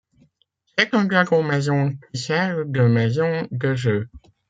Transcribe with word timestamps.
C'est 0.75 0.95
un 0.95 1.05
dragon-maison 1.05 1.93
qui 2.11 2.19
sert 2.19 2.65
de 2.65 2.81
maison 2.81 3.47
de 3.51 3.75
jeux. 3.75 4.09